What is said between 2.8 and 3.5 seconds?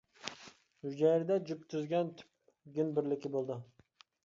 بىرلىكى